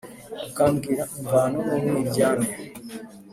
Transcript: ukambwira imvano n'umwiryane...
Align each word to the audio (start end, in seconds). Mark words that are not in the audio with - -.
ukambwira 0.47 1.03
imvano 1.19 1.57
n'umwiryane... 1.67 2.47